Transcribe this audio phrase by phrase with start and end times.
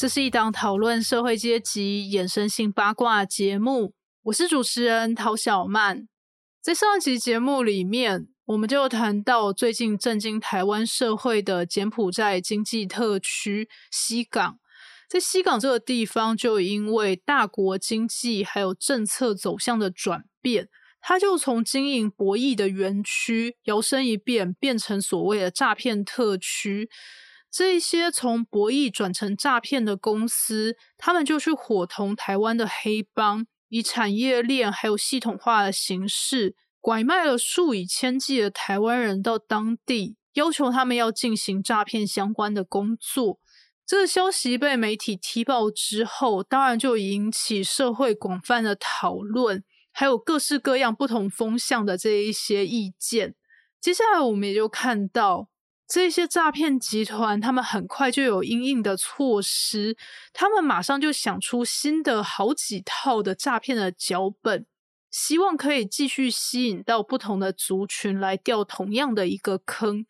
[0.00, 3.92] 这是一档讨论社会阶级衍生性八卦节目，
[4.22, 6.08] 我是主持人陶小曼。
[6.62, 14.58] 在上一集节目里面，我们就谈到最近震惊台湾社会的柬埔寨经济特区西港，
[15.06, 20.70] 在西港这个地方，就因为大国经济还有政策走向的转变，
[21.02, 26.88] 它就从经营博弈的园区摇身一变，变成所谓的诈骗特区。
[27.50, 43.40] 这些从博弈转成诈骗的公司，他们就去伙同台湾的黑帮，以产业链还有系统化的形式，拐卖了数以千计的台湾人到当地，要求他们要进行诈骗相关的工作。
[43.84, 53.34] 这个消息被媒体踢爆之后，当然就引起社会广泛的讨论，还有各式各样不同风向的这一些意见。
[53.80, 55.49] 接下来，我们也就看到。
[55.90, 59.96] 这些诈骗集团，他们很快就有应应的措施，
[60.32, 64.64] 他们马上就想出新的好几套的诈骗的脚本，
[65.10, 70.06] 希望可以继续吸引到不同的族群来掉同样的一个坑。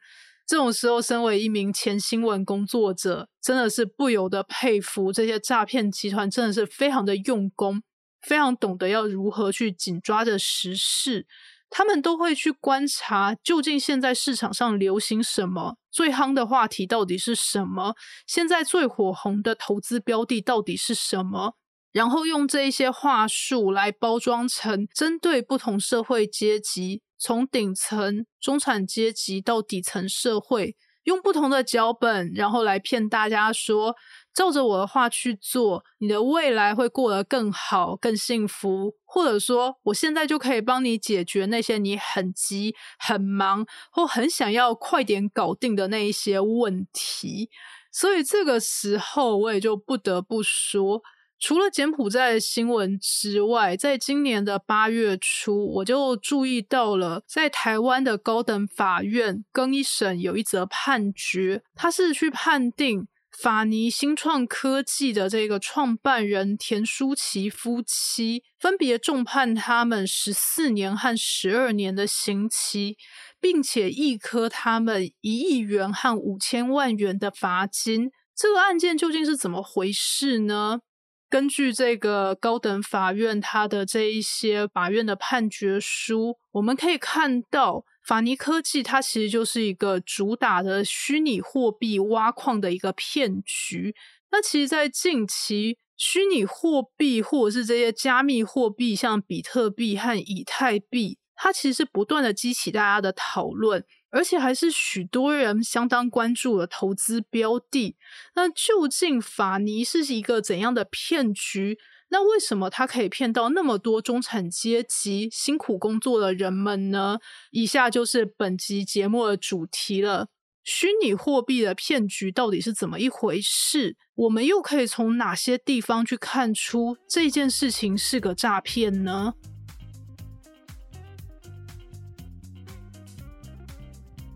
[0.46, 7.82] 这种时候，身为一名前新闻工作者，真的是不由得佩服这些诈骗集团，真的是非常的用功，
[8.20, 11.26] 非常懂得要如何去紧抓着时事。
[11.70, 17.94] 他们都会去观察，究竟现在市场上流行什么，最夯的话题到底是什么？
[18.26, 21.54] 现在最火红的投资标的到底是什么？
[21.92, 33.96] 然后用这一些话术来包装成针对不同社会阶级，从顶层中产阶级到底层社会，用不同的脚本，然后来骗大家说。
[34.32, 38.94] 照着我的话去做，你的未来会过得更好、更幸福。
[39.04, 47.50] 或者说，我现在就可以帮你解决那些你很急、很忙或很想要快点搞定的那一些问题。
[47.90, 51.02] 所以这个时候，我也就不得不说，
[51.40, 63.08] 除了柬埔寨新闻之外，在今年的八月初，我就注意到了，在台湾的高等法院更一审有一则判决，他是去判定。
[63.30, 72.96] 法尼新创科技的这个创办人田舒琪夫妻分别重判他们十四年和十二年的刑期，
[73.40, 78.10] 并且一科他们一亿元和五千万元的罚金。
[78.36, 80.80] 这个案件究竟是怎么回事呢？
[81.28, 87.84] 根据这个高等法院他的这一些法院的判决书，我们可以看到。
[88.04, 93.94] 法尼科技，它其实就是一个主打的虚拟货币挖矿的一个骗局。
[94.32, 107.96] 那其实，在近期，虚拟货币或者是这些加密货币，像比特币和以太币，它其实是不断的激起大家的讨论，而且还是许多人相当关注的投资标的。
[108.34, 111.78] 那究竟法尼是一个怎样的骗局？
[112.12, 117.18] 那为什么他可以骗到那么多中产阶级辛苦工作的人们呢？
[117.52, 120.26] 以下就是本集节目的主题了：
[120.64, 123.96] 虚拟货币的骗局到底是怎么一回事？
[124.16, 129.34] 我们又可以从哪些地方去看出这件事情是个诈骗呢？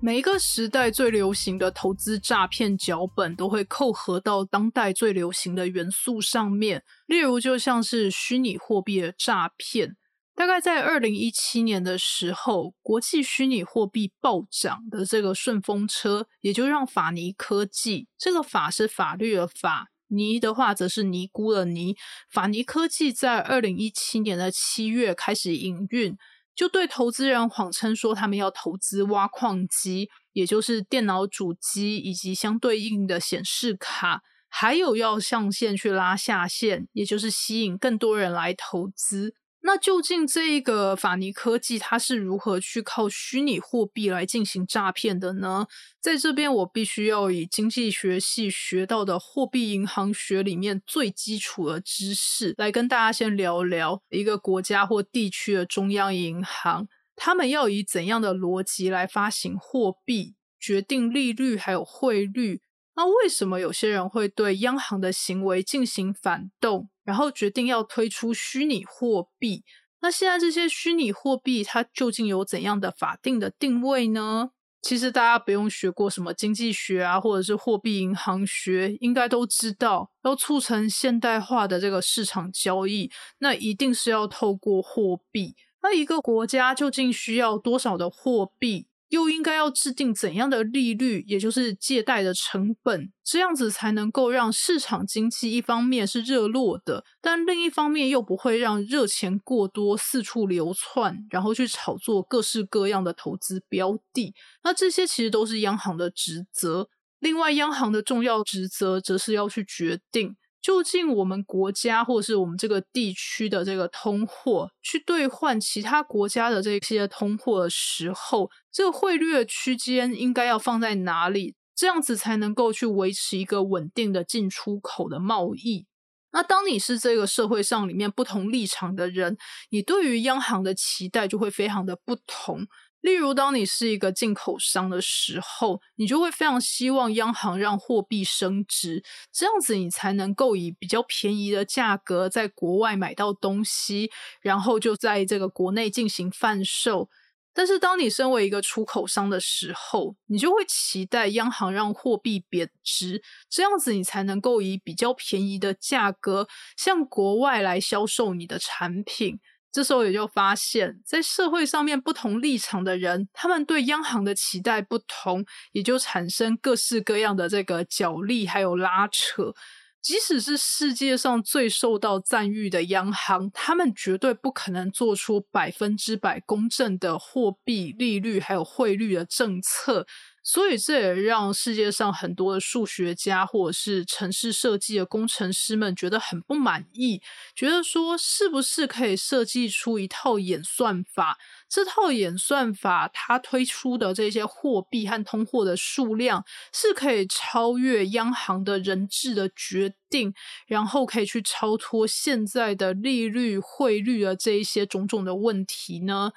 [0.05, 6.85] 每一个时代最流行的投资诈骗脚本，都会扣合到当代最流行的元素上面。
[7.07, 9.97] 例如，就像是虚拟货币的诈骗，
[10.35, 21.97] 大概在二零一七年的时候，国际虚拟货币暴涨的这个顺风车，也就让法尼科技这个法是法律的法，尼的话则是尼姑的尼。
[22.31, 26.15] 法尼科技在二零一七年的七月开始营运。
[26.55, 39.35] 就对投资人谎称说，他们要投资挖矿机，也就是电脑主机以及相对应的显示卡，还有要上线去拉下线，也就是吸引更多人来投资。
[39.67, 45.67] 那究竟这一个法尼科技它是如何去靠虚拟货币来进行诈骗的呢？
[46.03, 62.61] 在这边我必须要以经济学系学到的货币银行学里面最基础的知识来跟大家先聊聊一个国家或地区的中央银行，他们要以怎样的逻辑来发行货币，决定利率还有汇率。
[62.97, 69.63] 那为什么有些人会对央行的行为进行反动，然后决定要推出虚拟货币？
[70.01, 74.51] 那现在这些虚拟货币它究竟有怎样的法定的定位呢？
[74.83, 85.57] 其实大家不用学过什么经济学啊，或者是货币银行学，应该都知道，要促成现代化的这个市场交易，那一定是要透过货币。
[85.83, 88.87] 那一个国家究竟需要多少的货币？
[89.15, 104.35] 又应该要制定怎样的利率，也就是借贷的成本，这样子才能够让市场经济一方面是热络的，但另一方面又不会让热钱过多四处流窜，然后去炒作各式各样的投资标的。
[104.65, 106.89] 那这些其实都是央行的职责。
[107.21, 110.35] 另外，央行的重要职责则是要去决定。
[110.65, 121.55] 究竟我们国家或是我们这个地区的这个通货，去兑换其他国家的这些通货的时候，这个汇率的区间应该要放在哪里？
[121.77, 125.85] 这样子才能够去维持一个稳定的进出口的贸易。
[126.33, 129.37] 那当你是这个社会上里面不同立场的人，
[129.69, 132.67] 你对于央行的期待就会非常的不同。
[133.05, 144.11] 例如，当你是一个进口商的时候，你就会非常希望央行让货币升值，这样子你才能够以比较便宜的价格在国外买到东西，
[144.41, 147.11] 然后就在这个国内进行贩售。
[147.53, 156.49] 但是，当你身为一个出口商的时候，你就会期待央行让货币贬值，这样子你才能够以比较便宜的价格
[156.79, 159.39] 向国外来销售你的产品。
[159.75, 169.53] 这时候也就发现，在社会上面不同立场的人，他们对央行的期待不同，也就产生各式各样的这个角力还有拉扯。
[170.01, 180.07] 即使是世界上最受到赞誉的央行，他们绝对不可能做出百分之百公正的货币利率还有汇率的政策。
[180.45, 187.23] 所以这也让世界上很多的数学家或者是城市设计的工程师们觉得很不满意，
[187.57, 191.39] 觉得说是不是可以设计出一套演算法？
[191.67, 200.35] 这套演算法它推出的这些货币和通货的数量是可以超越央行的人质的决定，
[200.67, 206.33] 然后可以去超脱现在的利率、汇率的这一些种种的问题呢？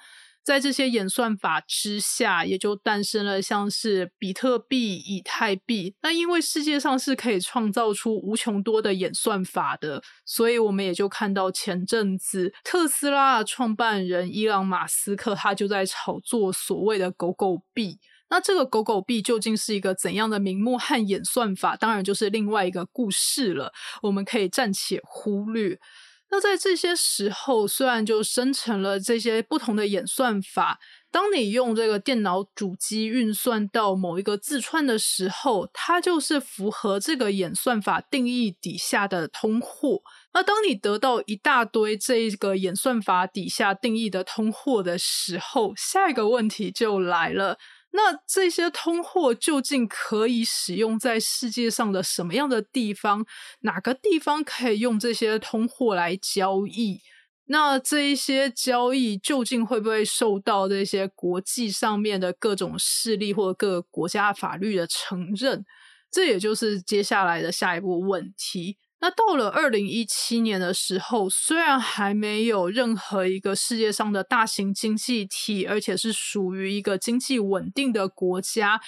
[0.48, 5.94] 在这些演算法之下，也就诞生了像是比特币、以太币。
[6.00, 17.98] 那因为世界上是可以创造出无穷多的演算法的，所以我们也就看到前阵子特斯拉创办人伊朗马斯克他就在炒作所谓的“狗狗币”。
[18.30, 21.76] 那这个“狗狗币”究竟是一个怎样的名目和演算法？
[21.76, 23.70] 当然就是另外一个故事了。
[24.00, 25.78] 我们可以暂且忽略。
[26.30, 30.78] 那在这些时候，虽然就生成了这些不同的演算法，
[31.10, 40.02] 当你用这个电脑主机运算到某一个字串的时候，它就是符合这个演算法定义底下的通货。
[40.34, 47.58] 那当你得到一大堆这个演算法底下定义的通货的时候，下一个问题就来了。
[47.90, 53.24] 那这些通货究竟可以使用在世界上的什么样的地方？
[53.60, 57.00] 哪个地方可以用这些通货来交易？
[57.46, 65.64] 那这一些交易究竟会不会受到这些国际上面的各种势力或者各个国家法律的承认？
[66.10, 68.76] 这也就是接下来的下一步问题。
[69.00, 78.80] 那到了二零一七年的时候，虽然还没有任何一个世界上的大型经济体，而且是属于一个经济稳定的国家。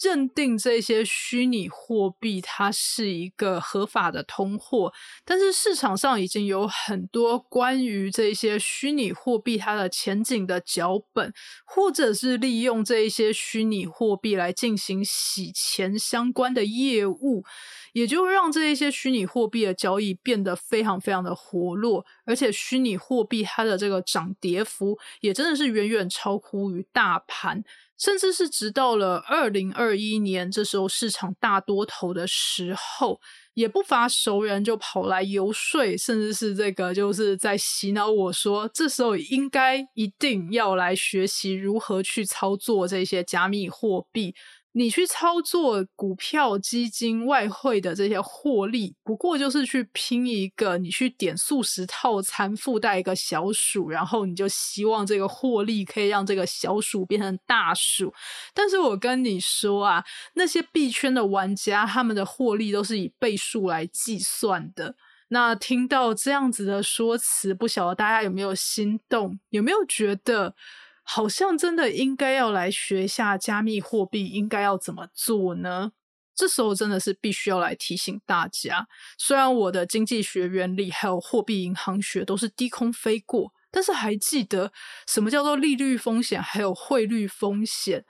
[0.00, 4.92] 认定这些虚拟货币它是一个合法的通货，
[5.24, 11.32] 但是市场上已经有很多关于这些虚拟货币它的前景的脚本，
[11.64, 17.44] 或者是利用这一些虚拟货币来进行洗钱相关的业务，
[17.92, 27.64] 也就让这一些虚拟货币的交易变得非常非常的活络，而且虚拟货币它的这个涨跌幅也真的是远远超乎于大盘。
[27.98, 33.20] 甚至是直到了二零二一年，这时候市场大多头的时候，
[33.54, 44.34] 也不乏熟人就跑来游说，甚至是这个就是在洗脑我说，这时候应该一定要来学习如何去操作这些加密货币。
[44.76, 58.12] 你去操作股票、基金、外汇的这些获利，不过就是去拼一个，你去点素食套餐，附带一个小鼠，然后你就希望这个获利可以让这个小鼠变成大鼠。
[58.52, 60.04] 但是我跟你说啊，
[60.34, 64.96] 那些币圈的玩家，他们的获利都是以倍数来计算的。
[65.28, 69.38] 那听到这样子的说辞，不晓得大家有没有心动？
[69.50, 70.56] 有没有觉得？
[71.04, 75.92] 好像真的应该要来学一下加密货币应该要怎么做呢？
[76.34, 84.72] 这时候真的是必须要来提醒大家，虽然我的经济学原理还有货币银行学都是低空飞过，但是还记得
[85.06, 88.04] 什么叫做利率风险，还有汇率风险。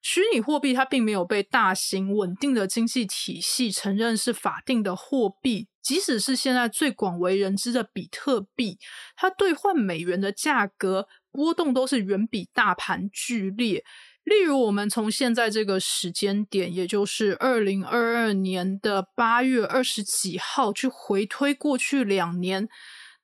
[0.00, 8.80] 虚拟货币它并没有被大型稳定的经济体系承认是法定的货币，即使是现在最广为人知的比特币，
[9.14, 13.82] 它兑换美元的价格波动都是远比大盘剧烈。
[14.24, 22.68] 例如，我们从现在这个时间点，也就是二零二二年的八月二十几号，去回推过去两年，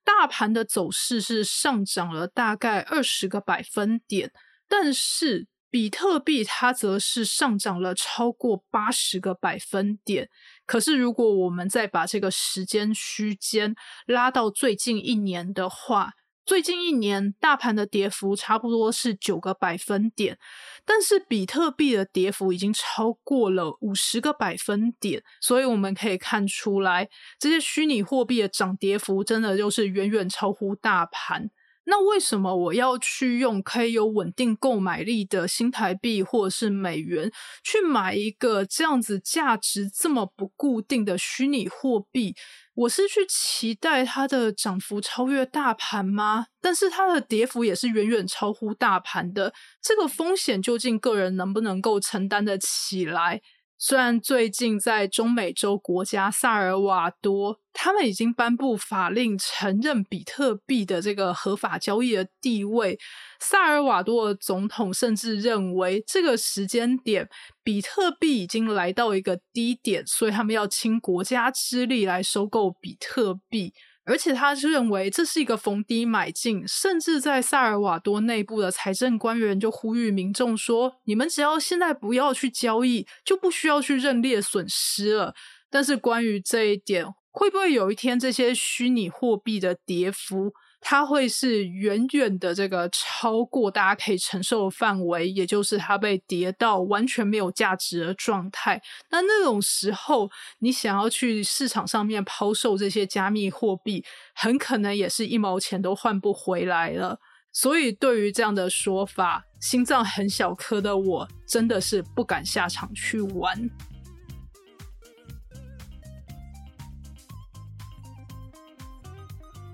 [0.03, 4.33] 大盘的走势是上涨了大概二十个百分点，
[4.69, 10.29] 但是比特币它则是上涨了超过八十个百分点。
[10.67, 16.15] 可是，如果我们再把这个时间区间拉到最近一年的话，
[16.49, 20.39] 最近一年，大盘的跌幅差不多是九个百分点，
[20.83, 31.51] 但是比特币的跌幅已经超过了五十个百分点，所以我们可以看出来，这些虚拟货币的涨跌幅真的就是远远超乎大盘。
[31.91, 37.33] 那为什么我要去用可以有稳定购买力的新台币或者是美元
[37.65, 42.37] 去买一个这样子价值这么不固定的虚拟货币？
[42.75, 46.49] 我是去期待它的涨幅超越大盘吗？
[46.61, 53.41] 但是它的跌幅也是远远超乎大盘的，这个风险究竟个人能不能够承担得起来？
[53.81, 62.99] 虽然最近在中美洲国家萨尔瓦多，他们已经颁布法令承认比特币的这个合法交易的地位，
[63.39, 67.29] 萨尔瓦多的总统甚至认为这个时间点
[67.63, 73.73] 比特币已经来到一个低点，所以他们要倾国家之力来收购比特币。
[74.09, 85.35] 而且他认为这是一个逢低买进，甚至在萨尔瓦多内部的财政官员就呼吁民众说：“你们只要现在不要去交易，就不需要去认列损失了。”
[85.69, 90.55] 但是关于这一点，会不会有一天这些虚拟货币的跌幅？
[90.81, 98.81] 它会是远远的这个超过大家可以承受的范围，也就是它被跌到完全没有价值的状态。
[99.11, 100.31] 那那种时候，
[100.61, 104.05] 你想要去市场上面抛售这些加密货币，
[104.35, 107.19] 很可能也是一毛钱都换不回来了。
[107.51, 113.69] 所以，对于这样的说法，心脏很小颗的我，真的是不敢下场去玩。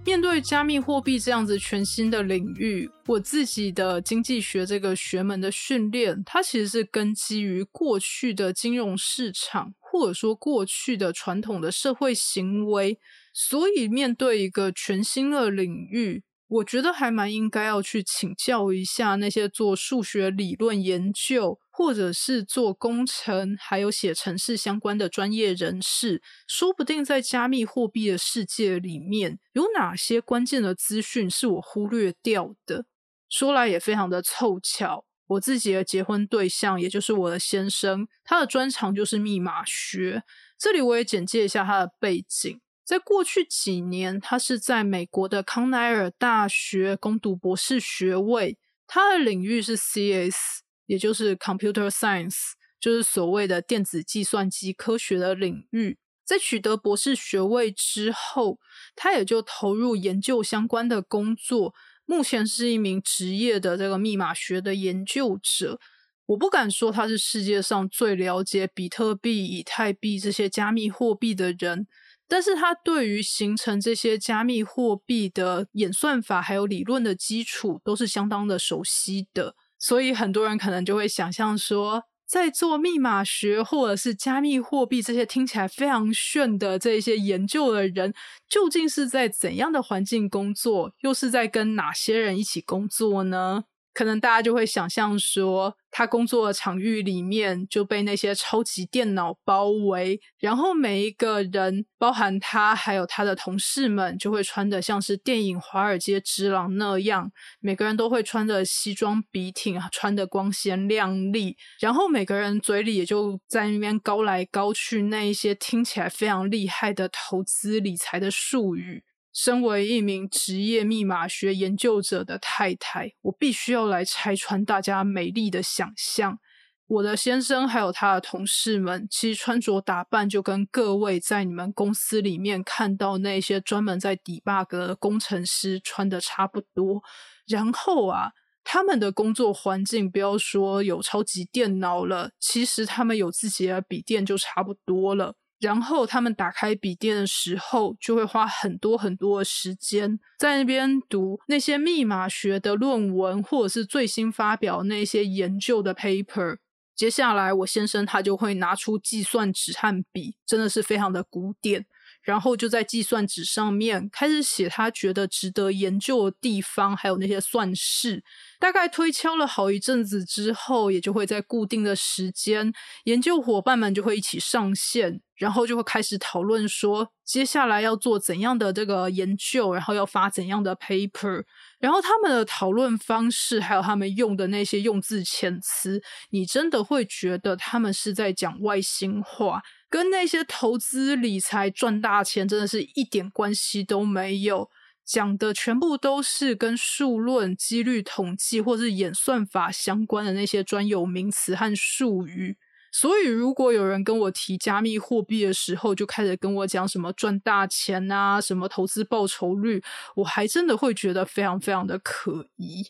[0.04, 12.98] 面对加密货币这样子全新的领域，我自己的经济学这个学门的训练，它其实是根基于过去的金融市场，或者说过去的传统的社会行为，
[13.32, 16.22] 所以面对一个全新的领域。
[16.48, 32.86] 我觉得还蛮应该要去请教一下那些做数学理论研究，或者是做工程，还有写程式相关的专业人士，说不定在加密货币的世界里面，有哪些关键的资讯是我忽略掉的。
[33.28, 40.22] 说来也非常的凑巧，我自己的结婚对象，也就是我的先生，他的专长就是密码学。
[40.56, 42.60] 这里我也简介一下他的背景。
[42.84, 48.56] 在过去几年，他是在美国的康奈尔大学攻读博士学位。
[48.86, 55.98] 他的领域是 CS，也就是 Computer Science，就是所谓的电子计算机科学的领域。
[56.24, 58.58] 在取得博士学位之后，
[58.96, 61.74] 他也就投入研究相关的工作。
[62.06, 65.78] 目前是一名职业的这个密码学的研究者。
[66.26, 71.86] 我不敢说他是世界上最了解比特币、以太币这些加密货币的人。
[72.26, 79.54] 但是他对于形成这些加密货币的演算法还有理论的基础都是相当的熟悉的，
[79.86, 88.14] 所以很多人可能就会想象说，在做密码学或者是加密货币这些听起来非常炫的这些研究的人，
[88.48, 93.64] 究竟是在怎样的环境工作，又是在跟哪些人一起工作呢？
[93.94, 119.04] 可能大家就会想象说，他工作的场域里面就被那些超级电脑包围，然后每一个人，包含他还有他的同事们，就会穿的像是电影《华尔街之狼》那样，每个人都会穿着西装笔挺，穿的光鲜亮丽，然后每个人嘴里也就在那边高来高去那一些听起来非常厉害的投资理财的术语。
[119.34, 126.38] 身为一名职业密码学研究者的太太，我必须要来拆穿大家美丽的想象。
[126.86, 137.02] 我的先生还有他的同事们，其实穿着打扮就跟各位在你们公司里面看到那些专门在 debug 的工程师穿的差不多。
[137.48, 145.34] 然后啊，他们的工作环境，不要说有超级电脑了，其实他们有自己的笔电就差不多了。
[145.64, 156.58] 然后他们打开笔电的时候，就会花很多很多的时间在那边读那些密码学的论文，或者是最新发表那些研究的 paper。
[156.94, 161.86] 接下来，我先生他就会拿出计算纸和笔，真的是非常的古典。
[162.24, 168.24] 然后就在计算纸上面开始写他觉得值得研究的地方，还有那些算式。
[168.58, 172.72] 大概推敲了好一阵子之后，也就会在固定的时间，
[173.04, 181.44] 研究伙伴们就会一起上线，然后就会开始讨论说接下来要做怎样的这个研究，然后要发怎样的 paper。
[181.78, 189.60] 然后他们的讨论方式，还有他们用的那些用字遣词，你真的会觉得他们是在讲外星话。
[189.94, 194.68] 跟那些投资理财赚大钱真的是一点关系都没有，
[195.04, 202.56] 讲的全部都是跟数论、几率统计或是演算法相关的那些专有名词和术语。
[202.90, 209.80] 所以，如果有人跟我提加密货币的时候，就开始跟我讲什么赚大钱啊、什么投资报酬率，
[210.16, 212.84] 我还真的会觉得非常非常的可疑。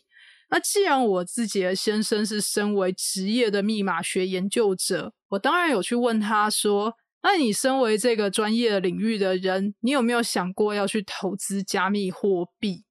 [0.49, 12.83] 那既然我自己的先生是身为职业的密码学研究者，我当然有去问他说：“那你身为这个专业领域的人，你有没有想过要去投资加密货币？”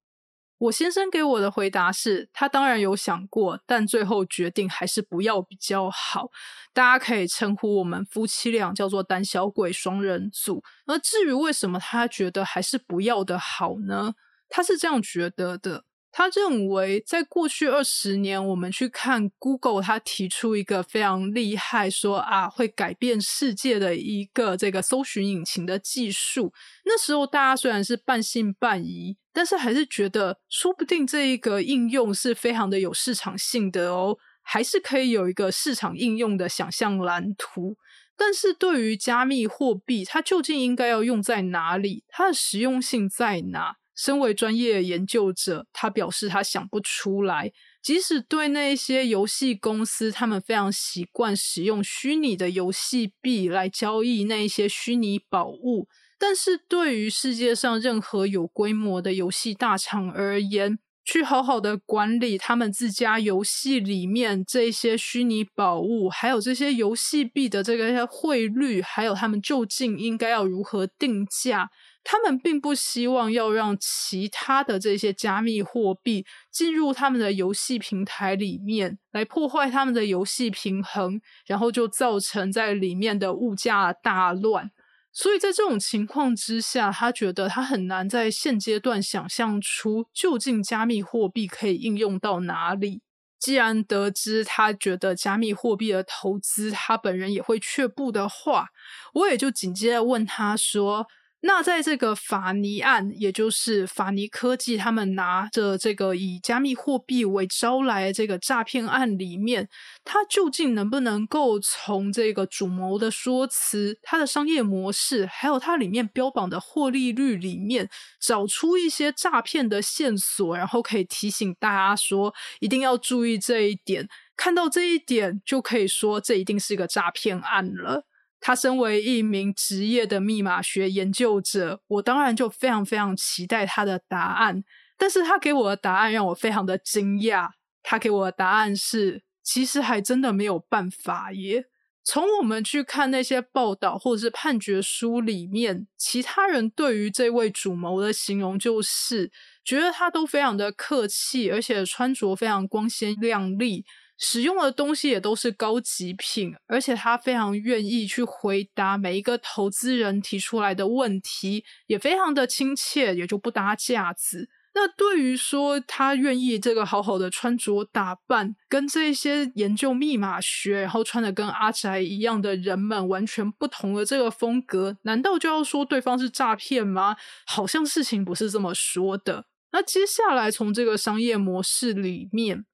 [0.57, 6.29] 我先生给我的回答是他当然有想过，但最后决定还是不要比较好。
[6.73, 10.63] 大家可以称呼我们夫妻俩叫做胆小鬼双人组。
[10.85, 14.13] 而至于为什么他觉得还是不要的好呢？
[14.47, 15.83] 他是这样觉得的。
[16.17, 26.53] 他认为，在过去二十年，我们去看 Google，他提出一个非常厉害，说啊会改变世界的一个这个搜寻引擎的技术。
[26.85, 37.75] 那时候大家虽然是半信半疑，但是还是觉得说不定这一个应用是非常的有市场性的哦，还是可以有一个市场应用的想象蓝图。
[38.15, 42.05] 但是对于加密货币，它究竟应该要用在哪里？
[42.07, 43.75] 它的实用性在哪？
[43.95, 47.51] 身为专业研究者，他表示他想不出来。
[47.81, 71.69] 即使对那些游戏公司，他们非常习惯使用虚拟的游戏币来交易那一些虚拟宝物，但是对于世界上任何有规模的游戏大厂而言，去好好的管理他们自家游戏里面这些虚拟宝物，还有这些游戏币的这个汇率，还有他们究竟应该要如何定价。
[72.07, 84.69] 他们并不希望要让其他的这些加密货币进入他们的游戏平台里面，来破坏他们的游戏平衡，然后就造成在里面的物价大乱。
[85.11, 93.01] 所以在这种情况之下，他觉得他很难在现阶段想象出究竟加密货币可以应用到哪里。
[93.39, 98.67] 既然得知他觉得加密货币的投资，他本人也会却步的话，
[99.15, 101.07] 我也就紧接着问他说。
[101.47, 109.69] 那在这个法尼案，也就是法尼科技他们拿着这个以加密货币为招来这个诈骗案里面，
[110.03, 117.87] 它究竟能不能够从这个主谋的说辞、它的商业模式，还有它里面标榜的获利率里面，
[118.19, 124.09] 找出一些诈骗的线索，然后可以提醒大家说，一定要注意这一点。
[124.35, 128.03] 看到这一点，就可以说这一定是一个诈骗案了。
[128.47, 134.63] 他身为一名职业的密码学研究者，我当然就非常非常期待他的答案。
[134.99, 137.49] 但是他给我的答案让我非常的惊讶。
[137.81, 141.65] 他给我的答案是，其实还真的没有办法耶。
[142.03, 149.31] 从我们去看那些报道或者是判决书里面，其他人对于这位主谋的形容就是
[149.63, 153.83] 觉得他都非常的客气，而且穿着非常光鲜亮丽。
[154.17, 164.49] 使用的东西也都是高级品，而且他非常愿意去回答每一个投资人提出来的问题，也非常的亲切，也就不搭架子。
[164.73, 177.15] 那对于说他愿意这个好好的穿着打扮，跟这些研究密码学，然后穿的跟阿宅一样的人们完全不同的这个风格，难道就要说对方是诈骗吗？
[177.45, 179.45] 好像事情不是这么说的。
[179.71, 182.65] 那接下来从这个商业模式里面。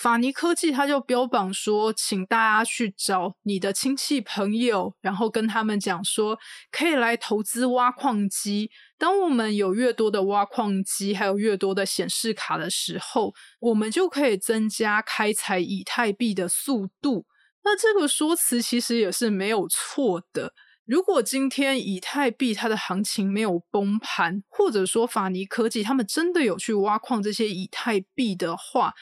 [0.00, 6.38] 法尼科技他就标榜说，请大家去找你的亲戚朋友，然后跟他们讲说，
[6.70, 8.70] 可以来投资挖矿机。
[8.96, 17.26] 当我们有越多的挖矿机，还有越多的显示卡的时候，我们就可以增加开采以太币的速度。
[17.64, 20.52] 那这个说辞其实也是没有错的。
[20.84, 28.94] 如果今天以太币它的行情没有崩盘，或者说法尼科技他们真的有去挖矿这些以太币的话，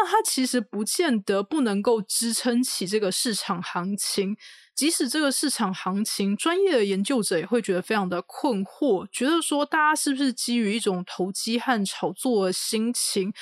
[0.00, 4.36] 那它其实不见得不能够支撑起这个市场行情。
[4.78, 13.32] 即使这个市场行情，专业的研究者也会觉得非常的困惑，觉得说大家是不是基于一种投机和炒作的心情，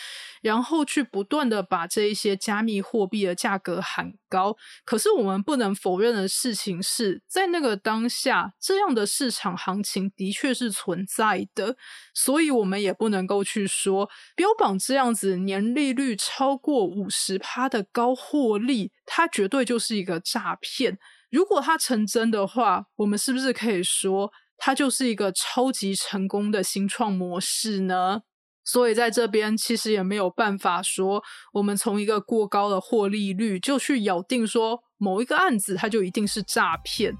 [0.41, 4.57] 然后去不断的把这一些加密货币的价格喊高？
[4.87, 11.77] 可是我们不能否认的事情是，在那个当下，这样的市场行情的确是存在的，
[12.15, 20.99] 所以我们也不能够去说标榜这样子年利率超过五十趴的高获利，它绝对就是一个诈骗。
[21.31, 28.23] 如果它成真的话，我们是不是可以说它就是一个超级成功的新创模式呢？
[28.65, 37.17] 所以在这边其实也没有办法说，我们从一个过高的获利率就去咬定说某一个案子它就一定是诈骗。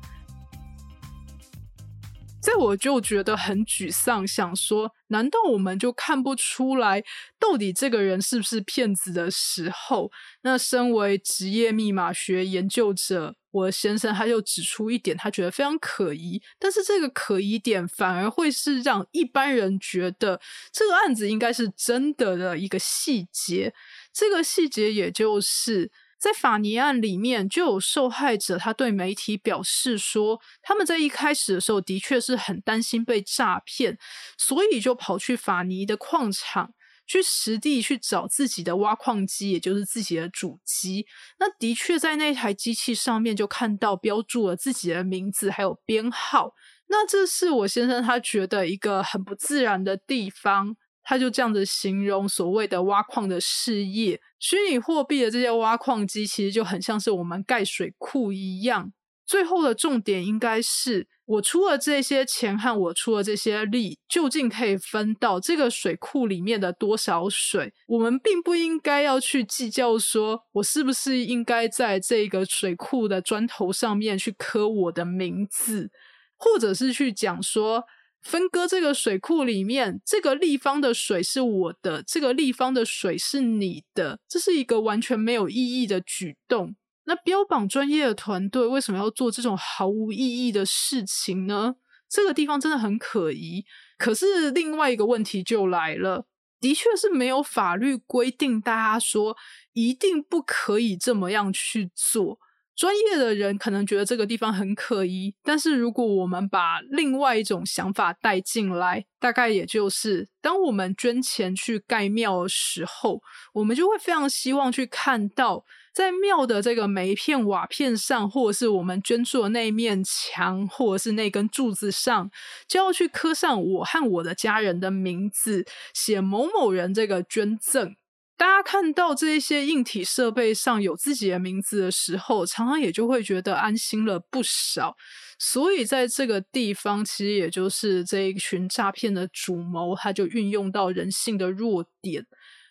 [2.47, 7.03] 在我就觉得很沮丧，想说，难道我们就看不出来
[7.41, 10.13] 到底这个人是不是骗子的时候？
[10.43, 16.41] 那身为职业密码学研究者，我先生他就指出一点，他觉得非常可疑。
[16.57, 23.75] 但是这个可疑点反而会是让一般人觉得这个案子应该是真的的一个细节。
[24.13, 25.91] 这个细节也就是。
[26.27, 33.97] 在法尼案里面，就有受害者他对媒体表示说，他们在一开始的时候的确是很担心被诈骗，
[34.37, 36.73] 所以就跑去法尼的矿场
[37.07, 41.07] 去实地去找自己的挖矿机，也就是自己的主机。
[41.39, 46.55] 那的确在那台机器上面就看到标注了自己的名字还有编号。
[46.89, 50.77] 那这是我先生他觉得一个很不自然的地方。
[51.09, 58.93] 他就这样子形容所谓的挖矿的事业，虚拟货币的这些挖矿机其实就很像是我们盖水库一样。
[59.25, 67.73] 最后的重点应该是，我出了这些钱和我出了这些力，究竟可以分到这个水库里面的多少水？
[67.87, 75.89] 我们并不应该要去计较，说我是不是应该在这个水库的砖头上面去刻我的名字，
[76.37, 77.85] 或者是去讲说。
[78.27, 86.75] 分割这个水库里面，这个立方的水是我的，这个立方的水是你的，这是一个完全没有意义的举动。
[87.05, 91.77] 那标榜专业的团队为什么要做这种毫无意义的事情呢？
[92.09, 93.65] 这个地方真的很可疑。
[93.97, 96.27] 可是另外一个问题就来了，
[96.61, 99.37] 的确是没有法律规定大家说
[99.73, 102.41] 一定不可以这么样去做。
[102.77, 113.23] 专业的人可能觉得这个地方很可疑，但是如果我们把另外一种想法带进来，大概也就是，当我们捐钱去盖庙的时候，
[113.55, 122.31] 我们就会非常希望去看到，在庙的这个每一片瓦片上，或者是我们捐助的那一面墙，或者是那根柱子上，
[122.69, 127.97] 就要去刻上我和我的家人的名字，写某某人这个捐赠。
[128.37, 134.95] 大家看到这些硬体设备上有自己的名字的时候，常常也就会觉得安心了不少。
[135.39, 142.27] 所以在这个地方，其实也就是这一群诈骗的主谋，他就运用到人性的弱点。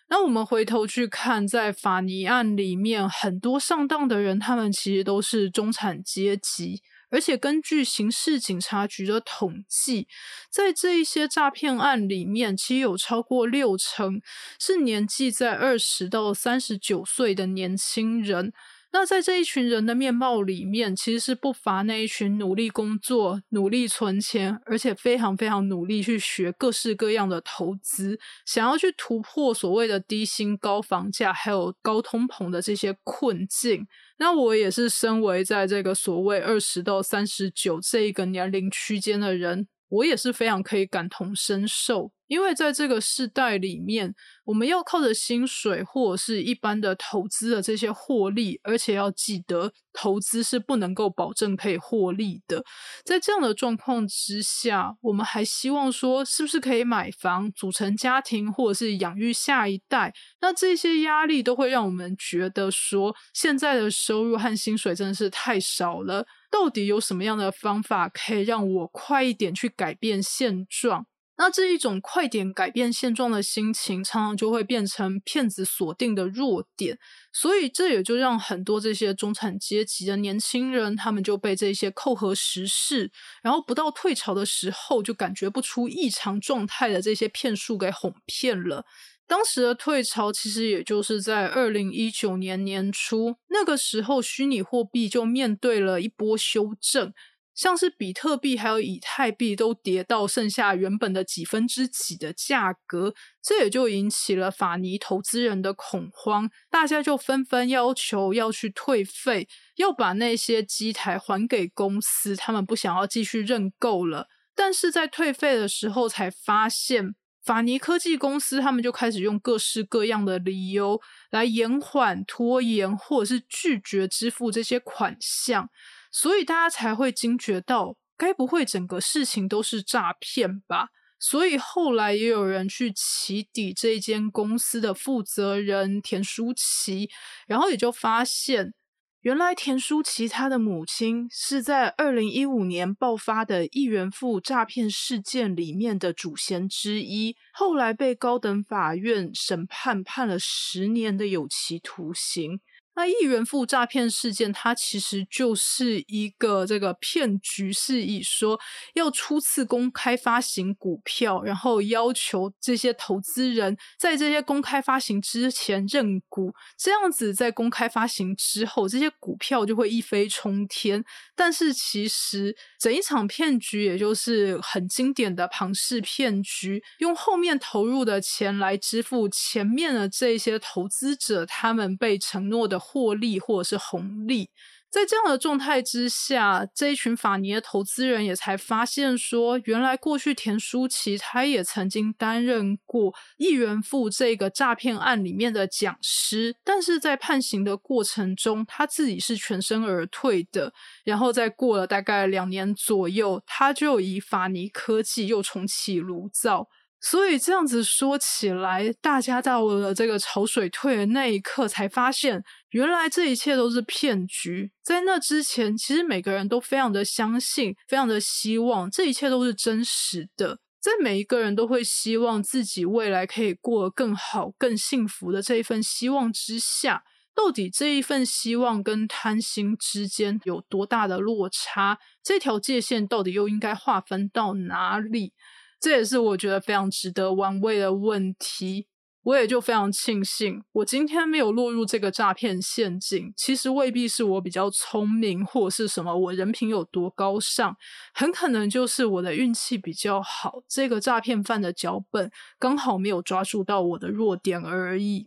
[0.08, 6.80] 那我们回头去看，在法尼案里面，很多上当的人，他们其实都是中产阶级。
[7.10, 10.08] 而且根据刑事警察局的统计，
[10.50, 14.20] 在这一些诈骗案里面，其实有超过六成
[14.58, 18.52] 是年纪在二十到三十九岁的年轻人。
[18.98, 33.86] 那在这一群人的面貌里面，其实是不乏那一群努力工作、努力存钱，而且非常非常努力去学各式各样的投资，想要去突破所谓的低薪、高房价还有高通膨的这些困境。
[34.18, 39.68] 那我也是身为在这个所谓二十到三十九这一个年龄区间的人。
[39.88, 52.64] 我也是非常可以感同身受，因为在这个世代里面，我们要靠着薪水或者是一般的投资的这些获利，而且要记得投资是不能够保证可以获利的。
[53.04, 60.12] 在这样的状况之下，我们还希望说，是不是可以买房、组成家庭，或者是养育下一代？
[60.40, 66.26] 那这些压力都会让我们觉得说，现在的收入和薪水真的是太少了。
[66.50, 71.06] 到底有什么样的方法可以让我快一点去改变现状？
[71.38, 76.98] 那这一种快点改变现状的心情，常常就会变成骗子锁定的弱点。
[77.32, 83.10] 所以这也就让很多这些中产阶级的年轻人，他们就被这些扣合时事，
[83.42, 88.86] 然后不到退潮的时候就感觉不出异常状态的这些骗术给哄骗了。
[89.28, 97.12] 当时的退潮其实也就是在二零一九年年初，那个时候虚拟货币就面对了一波修正。
[97.56, 114.28] 像是比特币还有以太币都跌到剩下原本的几分之几的价格，这也就引起了法尼投资人的恐慌，大家就纷纷要求要去退费，要把那些机台还给公司，他们不想要继续认购了。
[114.54, 125.70] 但是在退费的时候才发现，法尼科技公司他们就开始用各式各样的理由来延缓、拖延或者是拒绝支付这些款项。
[126.18, 130.88] 所以大家才会惊觉到，该不会整个事情都是诈骗吧？
[131.18, 137.10] 所以后来也有人去起底这间公司的负责人田舒琪，
[137.46, 138.72] 然后也就发现，
[139.20, 152.62] 原来田舒琪他的母亲是在二零一五年爆发的亿元富诈骗事件里面的主嫌之一，后来被高等法院审判判了十年的有期徒刑。
[152.96, 158.58] 那亿元富诈骗事件，它其实就是一个这个骗局，是以说
[158.94, 171.04] 要初次公开发行股票，然后要求这些投资人在这些公开发行之前认股，这样子在公开发行之后，这些股票就会一飞冲天。
[171.34, 182.80] 但是其实整一场骗局，也就是很经典的庞氏骗局，用后面投入的钱来支付前面的这些投资者他们被承诺的。
[182.86, 184.48] 获利或者是红利，
[184.88, 200.72] 在这样的状态之下，这一群法尼的投资人也才发现说，原来过去田舒琪他也曾经担任过亿元富这个诈骗案里面的讲师，但是在判刑的过程中，他自己是全身而退的。
[201.04, 206.68] 然后再过了大概两年左右，他就以法尼科技又重启炉灶。
[207.00, 214.72] 所以这样子说起来，大家到了这个潮水退的那一刻，才发现原来这一切都是骗局。
[214.82, 220.58] 在那之前，其实每个人都非常的相信，非常的希望这一切都是真实的。
[220.80, 227.02] 在每一个人都会希望自己未来可以过得更好、更幸福的这一份希望之下，
[227.34, 231.98] 到底这一份希望跟贪心之间有多大的落差？
[232.22, 235.32] 这条界限到底又应该划分到哪里？
[235.80, 238.86] 这也是我觉得非常值得玩味的问题。
[239.22, 243.34] 我也就非常庆幸，我今天没有落入这个诈骗陷阱。
[243.36, 247.76] 其实未必是我比较聪明，或是什么我人品有多高尚，
[248.14, 250.62] 很可能就是我的运气比较好。
[250.68, 255.26] 这个诈骗犯的脚本刚好没有抓住到我的弱点而已。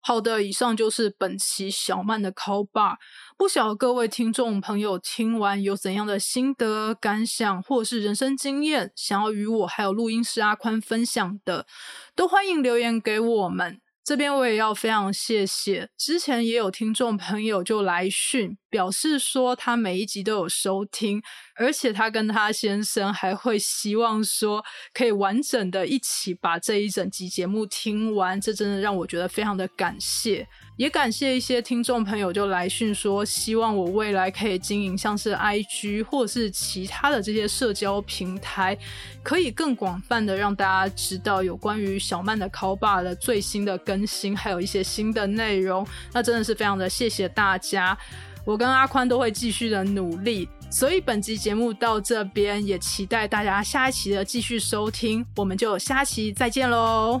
[0.00, 2.96] 好的，以上就是本期小曼的 call bar。
[3.36, 11.66] 不晓得各位听众朋友听完有怎样的心得感想，或是人生经验，想要与我还有录音师阿宽分享的，
[12.14, 13.80] 都欢迎留言给我们。
[14.08, 21.20] 这边我也要非常谢谢，之前也有听众朋友就来讯表示说他每一集都有收听，
[21.56, 30.48] 而且他跟他先生还会希望说可以完整的一起把这一整集节目听完，这真的让我觉得非常的感谢。
[30.78, 38.78] 也感谢一些听众朋友就来讯说，希望我未来可以经营像是 IG 或是其他的这些社交平台，
[39.20, 45.84] 可以更广泛的让大家知道有关于小曼的 c o b a 的最新的更新，还有一些新的内容。
[46.12, 47.98] 那真的是非常的谢谢大家，
[48.44, 50.48] 我跟阿宽都会继续的努力。
[50.70, 57.20] 所以本集节目到这边，也期待大家下一期的继续收听，我们就下期再见喽。